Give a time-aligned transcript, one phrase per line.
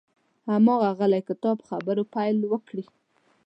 [0.53, 2.85] هماغه غلی کتاب په خبرو پیل وکړي.